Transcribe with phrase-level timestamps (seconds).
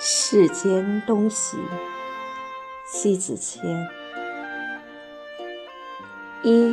[0.00, 1.58] 世间东西，
[2.86, 3.88] 西子谦。
[6.44, 6.72] 一，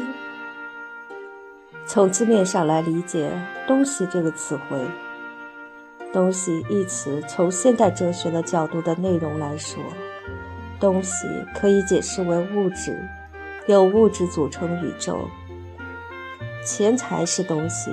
[1.88, 3.32] 从字面上来理解
[3.66, 4.80] “东西”这个词汇
[6.14, 9.82] ，“东西”一词从现代哲学的角度的内容来说，
[10.80, 13.10] 东西可以解释为物质，
[13.66, 15.28] 由物质组成宇宙。
[16.64, 17.90] 钱财是东西，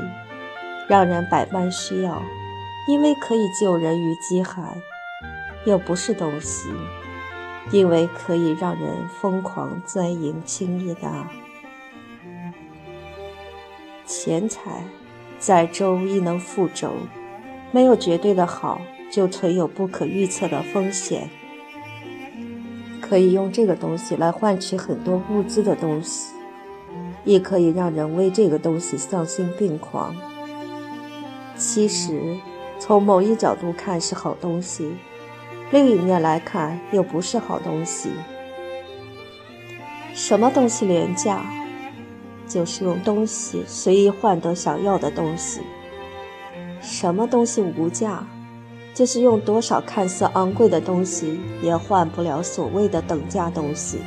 [0.87, 2.23] 让人百般需要，
[2.87, 4.77] 因为可以救人于饥寒。
[5.65, 6.69] 又不是东西，
[7.71, 11.09] 因为可以让人疯狂钻营轻易的
[14.05, 14.85] 钱财，
[15.39, 16.93] 在周亦能覆舟，
[17.71, 21.31] 没有绝对的好，就存有不可预测的风险。
[23.01, 26.35] 可以用这个东西来换取很多物资的东西，
[27.25, 30.15] 也可以让人为这个东西丧心病狂。
[31.57, 32.37] 其实，
[32.79, 34.97] 从某一角度看是好东西。
[35.73, 38.11] 另一面来看，又不是好东西。
[40.13, 41.41] 什么东西廉价？
[42.47, 45.63] 就是用东西随意换得想要的东西。
[46.83, 48.23] 什么东西无价？
[48.93, 54.01] 就是用多少看似昂贵的东西，也换不了所谓的等价东西。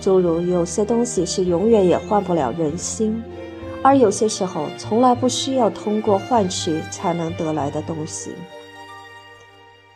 [0.00, 3.22] 诸如有些东西是永远也换不了人心，
[3.82, 8.30] 而有些时候从来不需要通过换取才能得来的东西。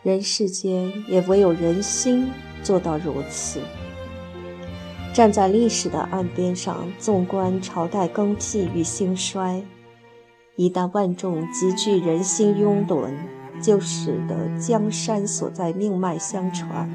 [0.02, 2.30] 人世间也唯有人心
[2.62, 3.60] 做到如此。
[5.12, 9.62] 站在历史的岸边上，纵观朝代更替与兴衰，
[10.56, 13.10] 一旦万众集聚，人心拥趸，
[13.60, 16.88] 就使得江山所在命脉相传。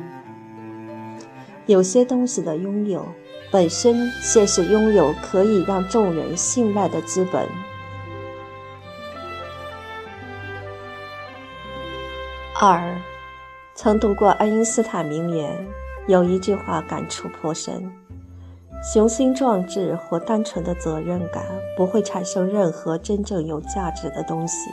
[1.67, 3.05] 有些东西的拥有，
[3.51, 7.47] 本身先是拥有可以让众人信赖的资本。
[12.67, 12.99] 二，
[13.75, 15.55] 曾读过爱因斯坦名言，
[16.07, 17.91] 有一句话感触颇深：
[18.91, 21.43] 雄心壮志或单纯的责任感
[21.77, 24.71] 不会产生任何真正有价值的东西，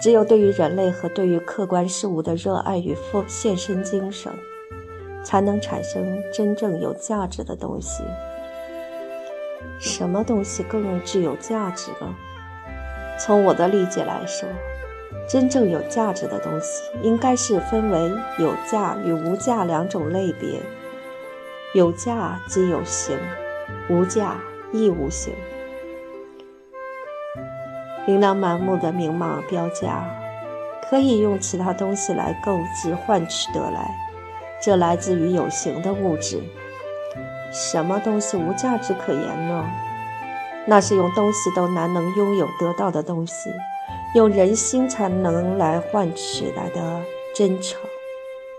[0.00, 4.32] 只有对于人类和对于客观事物的热爱与奉献身精神，
[5.24, 8.04] 才能产生真正有价值的东西。
[9.80, 12.14] 什么东西更具有价值呢？
[13.18, 14.48] 从我的理解来说。
[15.28, 20.60] 真正有价值的东西，应该是分为有价与无价两种类别。
[21.74, 23.18] 有价即有形，
[23.88, 24.36] 无价
[24.72, 25.32] 亦无形。
[28.06, 30.04] 琳琅满目的明码标价，
[30.90, 33.90] 可以用其他东西来购置换取得来，
[34.60, 36.42] 这来自于有形的物质。
[37.52, 39.64] 什么东西无价值可言呢？
[40.66, 43.50] 那是用东西都难能拥有得到的东西。
[44.14, 47.00] 用人心才能来换取来的
[47.34, 47.80] 真诚、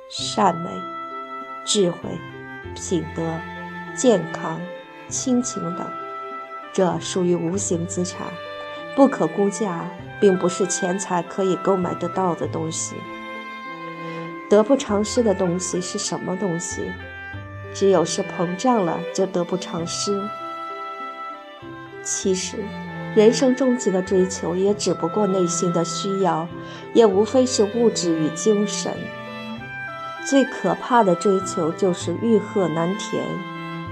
[0.09, 0.69] 善美、
[1.63, 1.97] 智慧、
[2.73, 3.21] 品德、
[3.95, 4.59] 健康、
[5.07, 5.87] 亲情等，
[6.73, 8.25] 这属于无形资产，
[8.95, 9.87] 不可估价，
[10.19, 12.95] 并不是钱财可以购买得到的东西。
[14.49, 16.91] 得不偿失的东西是什么东西？
[17.75, 20.19] 只有是膨胀了，就得不偿失。
[22.01, 22.57] 其实。
[23.15, 26.47] 人生终极的追求，也只不过内心的需要，
[26.93, 28.91] 也无非是物质与精神。
[30.25, 33.23] 最可怕的追求就是欲壑难填，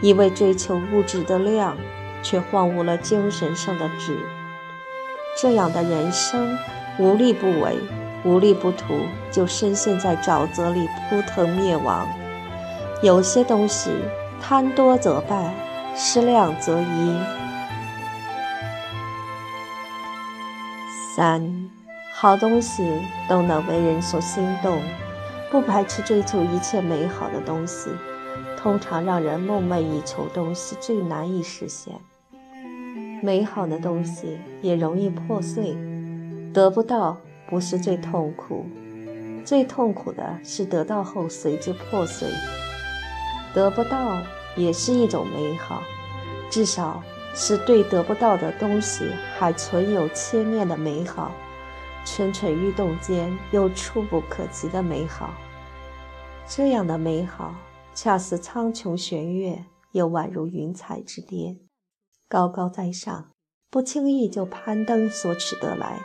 [0.02, 1.78] 一味追求物质的量，
[2.24, 4.18] 却荒芜了精神上的质。
[5.40, 6.58] 这样的人生，
[6.98, 7.78] 无利不为，
[8.24, 12.08] 无利不图，就深陷在沼泽里扑腾灭亡。
[13.04, 13.92] 有些东西，
[14.42, 15.54] 贪多则败，
[15.96, 17.41] 失量则移。
[21.22, 21.70] 三，
[22.12, 22.84] 好东西
[23.30, 24.82] 都能为人所心动，
[25.52, 27.92] 不排斥追求一切美好的东西。
[28.58, 31.94] 通常让人梦寐以求东西最难以实现，
[33.22, 35.78] 美好的东西也容易破碎。
[36.52, 37.16] 得不到
[37.48, 38.66] 不是最痛苦，
[39.46, 42.28] 最痛苦的是得到后随之破碎。
[43.54, 44.18] 得不到
[44.56, 45.84] 也是一种美好，
[46.50, 47.04] 至少。
[47.34, 51.32] 是对得不到的东西还存有牵念的美好，
[52.06, 55.34] 蠢蠢欲动间又触不可及的美好。
[56.48, 57.56] 这样的美好，
[57.94, 59.64] 恰似苍穹玄月，
[59.94, 61.58] 又宛如云彩之巅，
[62.28, 63.30] 高高在上，
[63.70, 66.02] 不轻易就攀登所取得来，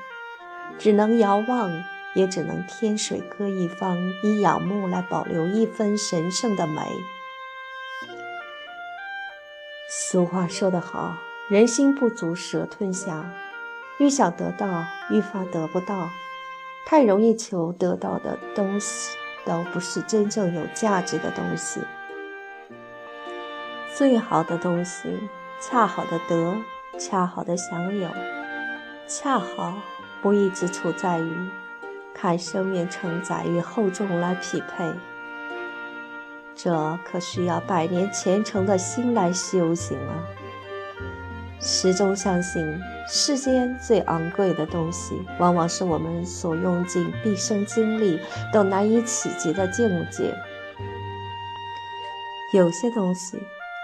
[0.79, 1.83] 只能遥望，
[2.15, 6.81] 也只能天水各一方，以仰慕来保留一分神圣的美。
[10.09, 11.17] 俗话说得好，
[11.49, 13.29] 人心不足蛇吞象，
[13.99, 16.11] 愈想得到，愈发得不到。
[16.87, 21.81] 太容易求得到的东西，都不是真正有价值的东西。
[23.97, 25.29] 最好的东西，
[25.61, 26.57] 恰好的得，
[26.97, 28.09] 恰好的享有，
[29.09, 29.75] 恰好
[30.23, 31.51] 不易之处在于，
[32.15, 34.93] 看生命承载与厚重来匹配。
[36.57, 40.25] 这可需要百年虔诚的心来修行啊！
[41.61, 42.63] 始终相信，
[43.07, 48.19] 世间最昂贵的东西，往往是我们所用尽毕生精力
[48.53, 50.35] 都难以企及的境界。
[52.55, 53.39] 有些东西，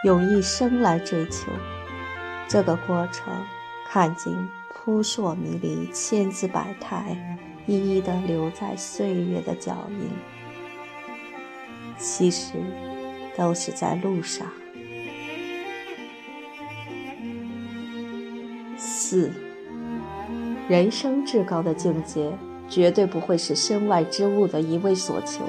[0.04, 1.52] 用一生来追求，
[2.48, 3.34] 这个过程，
[3.86, 7.16] 看尽扑朔迷离、千姿百态，
[7.66, 10.41] 一一的留在岁月的脚印。
[11.98, 12.54] 其实，
[13.36, 14.46] 都是在路上。
[18.76, 19.30] 四，
[20.68, 22.32] 人生至高的境界，
[22.68, 25.44] 绝对不会是身外之物的一味所求，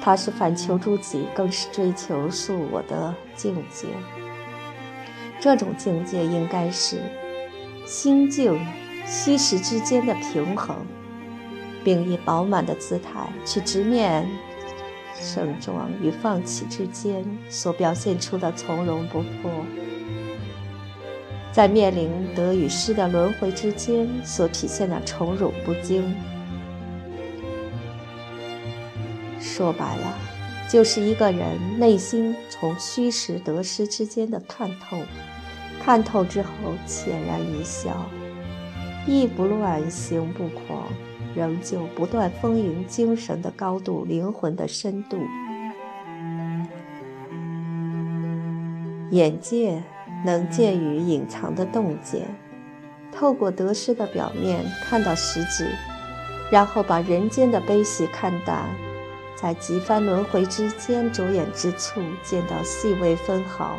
[0.00, 3.88] 它是反求诸己，更是追求素我的境界。
[5.40, 7.00] 这种境界，应该是
[7.84, 8.64] 心境
[9.06, 10.76] 虚实之间的平衡，
[11.82, 14.28] 并以饱满的姿态去直面。
[15.22, 19.50] 盛装与放弃之间所表现出的从容不迫，
[21.52, 26.12] 在面临得与失的轮回之间所体现的宠辱不惊，
[29.38, 30.18] 说白了，
[30.68, 34.98] 就是一个人内心从虚实得失之间的看透。
[35.84, 36.48] 看透之后，
[36.86, 38.06] 浅然一笑，
[39.06, 40.84] 意不乱，行不狂。
[41.34, 45.18] 仍旧不断丰盈精神的高度，灵魂的深度。
[49.10, 49.82] 眼界
[50.24, 52.26] 能见于隐藏的洞见，
[53.12, 55.70] 透过得失的表面看到实质，
[56.50, 58.68] 然后把人间的悲喜看淡，
[59.34, 63.76] 在几番轮回之间着眼之处见到细微分毫，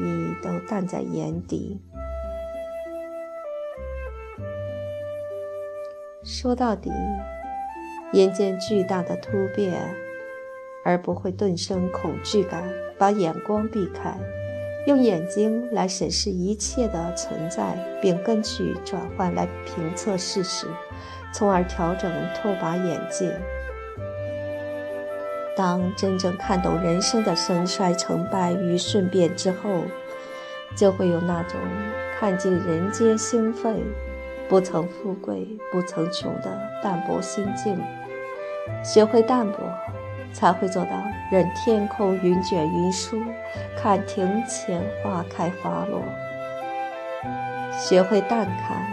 [0.00, 1.80] 已都淡在眼底。
[6.22, 6.92] 说到底，
[8.12, 9.72] 眼见巨大的突变，
[10.84, 12.62] 而不会顿生恐惧感，
[12.98, 14.14] 把眼光避开，
[14.86, 20.66] 用眼睛来审视一切的存在，并根据转换来评测事实，
[21.32, 23.40] 从而调整拓跋眼界。
[25.56, 29.84] 当真正看懂人生的盛衰成败与顺变之后，
[30.76, 31.58] 就会有那种
[32.18, 33.82] 看尽人间兴废。
[34.50, 37.80] 不曾富贵，不曾穷的淡泊心境，
[38.82, 39.64] 学会淡泊，
[40.32, 40.90] 才会做到
[41.30, 43.22] 任天空云卷云舒，
[43.80, 46.02] 看庭前花开花落。
[47.78, 48.84] 学会淡看，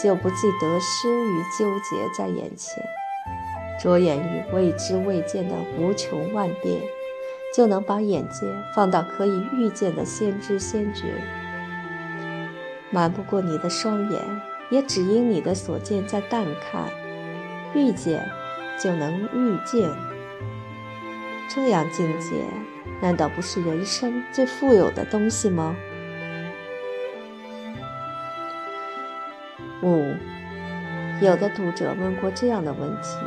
[0.00, 2.80] 就不计得失与纠结在眼前，
[3.80, 6.80] 着眼于未知未见的无穷万变，
[7.52, 11.02] 就能把眼界放到可以预见的先知先觉。
[12.90, 14.51] 瞒不过你的双眼。
[14.72, 16.90] 也只因你的所见在淡看，
[17.74, 18.26] 遇见
[18.82, 19.86] 就能遇见，
[21.46, 22.46] 这样境界
[23.02, 25.76] 难道不是人生最富有的东西吗？
[29.82, 30.06] 五，
[31.20, 33.18] 有的读者问过这样的问题：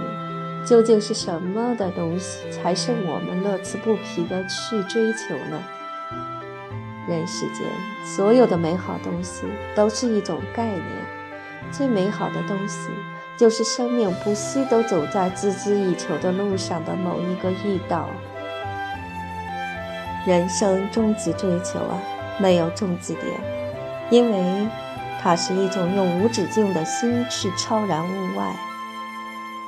[0.66, 5.62] 究竟是什么的东西才是我们乐此不疲的去追求呢？
[7.08, 7.68] 人世间
[8.04, 9.44] 所有的美好东西
[9.76, 11.15] 都是一种概念。
[11.72, 12.90] 最美好的东西，
[13.38, 18.08] 就是生命不息都走在孜孜以求的路上的某一个驿道。
[20.26, 22.02] 人生终极追求啊，
[22.40, 23.26] 没有终极点，
[24.10, 24.68] 因为
[25.22, 28.56] 它是一种用无止境的心去超然物外。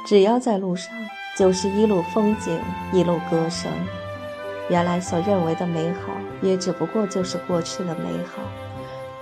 [0.06, 0.92] 只要在路上，
[1.38, 2.60] 就是一路风景，
[2.92, 3.72] 一路歌声。
[4.70, 8.42] 原来所认为的美好，也只不过就是过去的美好。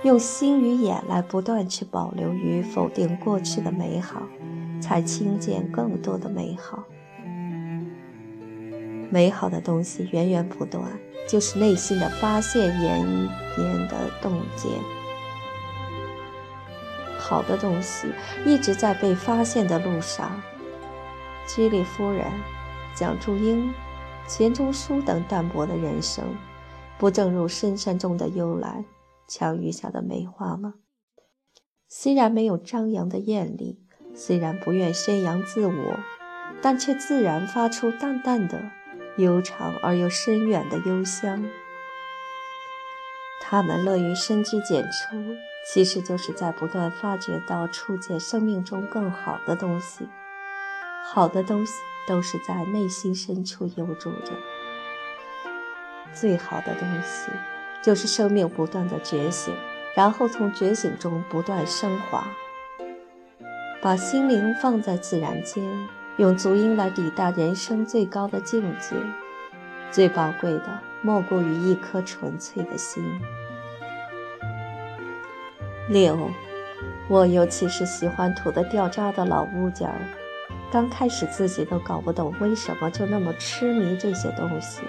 [0.02, 4.22] 用心与眼来不断去保留与否定过去的美好，
[4.80, 6.84] 才听见更多的美好。
[9.10, 10.82] 美好的东西源源不断，
[11.28, 13.00] 就是内心的发现，延
[13.58, 14.70] 延的洞见。
[17.18, 18.06] 好的东西
[18.44, 20.40] 一直在被发现的路上。
[21.48, 22.24] 居里夫人、
[22.94, 23.72] 蒋祝英、
[24.28, 26.24] 钱钟书等淡泊的人生，
[26.98, 28.84] 不正如深山中的幽兰？
[29.26, 30.74] 强余下的梅花吗？
[31.88, 33.80] 虽然没有张扬的艳丽，
[34.14, 35.98] 虽然不愿宣扬自我，
[36.60, 38.70] 但却自然发出淡淡的、
[39.18, 41.48] 悠长而又深远的幽香。
[43.40, 45.36] 他们乐于深居简出，
[45.72, 50.08] 其实就是在不断发掘到触见生命中更好的东西。
[51.04, 51.72] 好的东西
[52.08, 54.32] 都是在内心深处悠住着。
[56.12, 57.30] 最好的东西，
[57.86, 59.54] 就是生命不断的觉醒，
[59.94, 62.26] 然后从觉醒中不断升华。
[63.80, 65.62] 把心灵放在自然间，
[66.16, 68.96] 用足音来抵达人生最高的境界。
[69.92, 73.04] 最宝贵的，莫过于一颗纯粹的心。
[75.88, 76.28] 六，
[77.08, 80.00] 我尤其是喜欢土的掉渣的老物件儿。
[80.72, 84.82] 刚开始自己都搞不懂为什么就那么痴迷这些东西。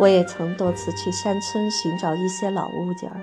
[0.00, 3.20] 我也曾多次去山村寻找一些老物件儿。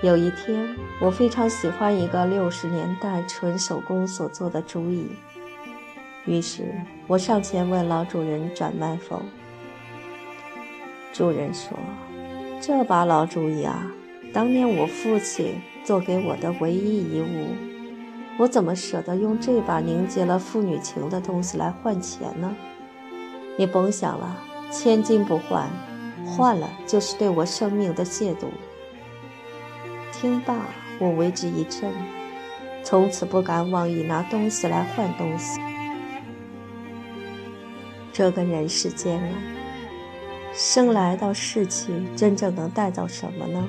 [0.00, 5.08] 有一天，我非常喜欢一个六十年代纯手工所做的竹椅，
[6.24, 6.72] 于是
[7.08, 9.20] 我上前问老主人转卖否。
[11.12, 11.76] 主人说
[12.62, 13.90] ：“这把老竹椅啊，
[14.32, 17.48] 当年我父亲做给我的唯一遗物，
[18.38, 22.54] 我怎么舍得用这把凝结了父女情的东西来换钱呢？
[23.58, 24.36] 你甭想了，
[24.72, 25.68] 千金不换，
[26.26, 28.46] 换了就是对我生命的亵渎。”
[30.10, 30.56] 听罢，
[30.98, 31.92] 我为之一震，
[32.82, 35.60] 从此不敢妄意拿东西来换东西。
[38.12, 39.28] 这个人世间啊，
[40.54, 43.68] 生来到世去，真正能带走什么呢？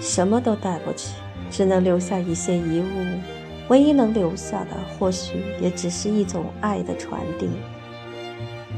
[0.00, 1.10] 什么都带不去，
[1.50, 3.20] 只能留下一些遗物。
[3.68, 7.48] 唯一能留下的，或许也只是一种爱的传递。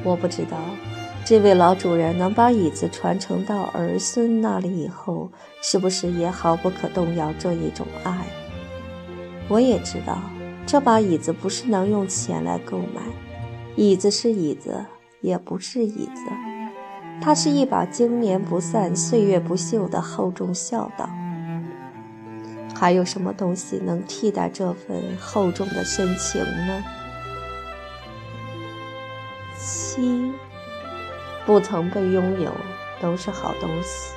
[0.05, 0.59] 我不知道。
[1.25, 5.31] 这位老主人能把椅子传承到儿孙那里以后，
[5.63, 8.27] 是不是也毫不可动摇这一种爱？
[9.49, 10.19] 我也知道，
[10.67, 13.01] 这把椅子不是能用钱来购买，
[13.75, 14.85] 椅子是椅子，
[15.23, 16.23] 也不是椅子，
[17.23, 21.09] 它是一把经年不散、岁月不朽的厚重孝道。
[22.75, 26.85] 还有什么东西能替代这份厚重的深情呢？
[29.95, 30.33] 七。
[31.47, 32.51] 不曾被拥有
[33.03, 34.15] 都是好东西，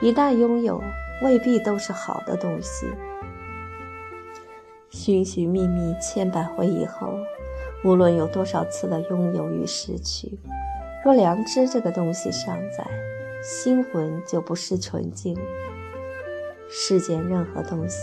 [0.00, 0.80] 一旦拥有，
[1.22, 2.86] 未必都是好的东西。
[4.90, 7.12] 寻寻觅觅千百回以后，
[7.84, 10.38] 无论有多少次的拥有与失去，
[11.04, 12.86] 若良知这个东西尚在，
[13.42, 15.36] 心魂就不失纯净。
[16.70, 17.98] 世间任何东西，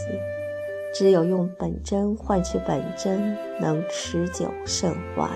[0.94, 5.29] 只有用本真换取本真，能持久甚欢。